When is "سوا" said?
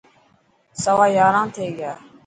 0.83-1.05